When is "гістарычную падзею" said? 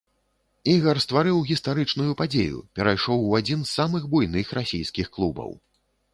1.49-2.63